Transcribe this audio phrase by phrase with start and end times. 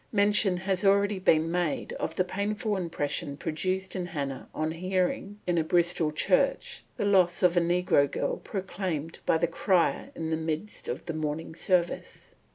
[0.11, 5.59] Mention has already been made of the painful impression produced in Hannah on hearing, in
[5.59, 10.37] a Bristol church, the loss of a negro girl proclaimed by the crier in the
[10.37, 12.33] midst of the morning service.